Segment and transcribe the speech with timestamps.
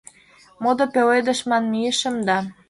[0.63, 2.37] Модо пеледыш ман мийышым да